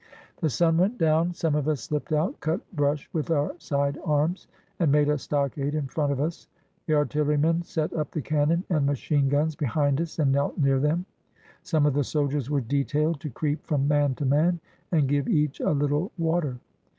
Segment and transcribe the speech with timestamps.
[0.37, 1.31] The sun went down.
[1.35, 4.47] Some of us slipped out, cut brush with our side arms,
[4.79, 6.47] and made a stockade in front of us.
[6.87, 11.05] The artiller^Tuen set up the cannon and machine guns behind us and knelt near them.
[11.61, 14.59] Some of the sol diers were detailed to creep from man to man
[14.91, 16.57] and give each a little water.